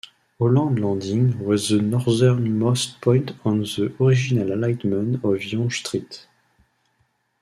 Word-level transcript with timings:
Holland 0.39 0.79
Landing 0.83 1.37
was 1.45 1.69
the 1.69 1.79
northernmost 1.79 2.99
point 3.01 3.33
on 3.45 3.59
the 3.61 3.93
original 4.01 4.51
alignment 4.51 5.23
of 5.23 5.43
Yonge 5.43 5.77
Street. 5.77 6.25